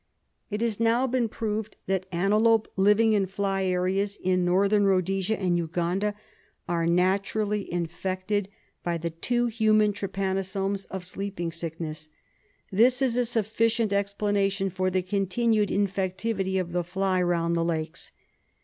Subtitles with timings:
[0.49, 5.59] It has now been proved that antelope living in fly areas in N, Rhodesia and
[5.59, 6.15] Uganda
[6.67, 8.49] are naturally infected
[8.83, 12.09] by the SLEEPING SICKNESS 51 two hiiinan ti ypanosomes of sleeping sickness.
[12.71, 18.11] This is a sufficient explanation for the continued infectivity of the fly round the lakes.